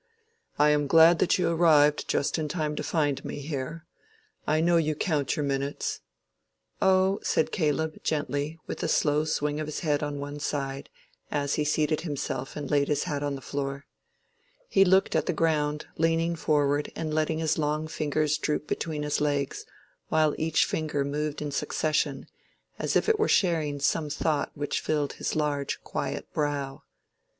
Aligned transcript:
"I 0.57 0.71
am 0.71 0.87
glad 0.87 1.19
that 1.19 1.37
you 1.37 1.47
arrived 1.47 2.07
just 2.07 2.39
in 2.39 2.47
time 2.47 2.75
to 2.75 2.81
find 2.81 3.23
me 3.23 3.39
here. 3.41 3.85
I 4.47 4.59
know 4.59 4.77
you 4.77 4.95
count 4.95 5.35
your 5.35 5.45
minutes." 5.45 6.01
"Oh," 6.81 7.19
said 7.21 7.51
Caleb, 7.51 8.03
gently, 8.03 8.57
with 8.65 8.81
a 8.81 8.87
slow 8.87 9.25
swing 9.25 9.59
of 9.59 9.67
his 9.67 9.81
head 9.81 10.01
on 10.01 10.17
one 10.17 10.39
side, 10.39 10.89
as 11.29 11.53
he 11.53 11.63
seated 11.63 12.01
himself 12.01 12.55
and 12.55 12.71
laid 12.71 12.87
his 12.87 13.03
hat 13.03 13.21
on 13.21 13.35
the 13.35 13.41
floor. 13.43 13.85
He 14.67 14.83
looked 14.83 15.15
at 15.15 15.27
the 15.27 15.33
ground, 15.33 15.85
leaning 15.99 16.35
forward 16.35 16.91
and 16.95 17.13
letting 17.13 17.37
his 17.37 17.59
long 17.59 17.87
fingers 17.87 18.39
droop 18.39 18.65
between 18.65 19.03
his 19.03 19.21
legs, 19.21 19.67
while 20.07 20.33
each 20.39 20.65
finger 20.65 21.05
moved 21.05 21.43
in 21.43 21.51
succession, 21.51 22.25
as 22.79 22.95
if 22.95 23.07
it 23.07 23.19
were 23.19 23.27
sharing 23.29 23.79
some 23.79 24.09
thought 24.09 24.51
which 24.55 24.81
filled 24.81 25.13
his 25.13 25.35
large 25.35 25.79
quiet 25.83 26.33
brow. 26.33 26.81